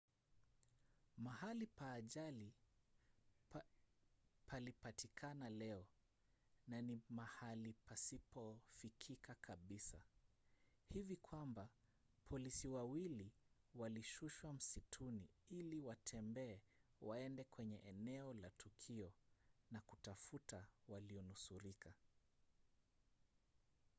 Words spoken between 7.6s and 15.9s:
pasipofikika kabisa hivi kwamba polisi wawili walishushwa msituni ili